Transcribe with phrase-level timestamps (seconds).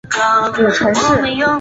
[0.09, 1.05] 母程氏。